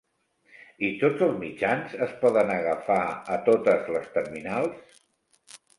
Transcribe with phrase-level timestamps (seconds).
[0.87, 2.99] I tots els mitjans es poden agafar
[3.37, 4.99] a totes les terminals?